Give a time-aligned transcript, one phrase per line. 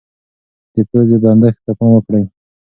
[0.73, 2.23] د پوزې بندښت ته پام وکړئ.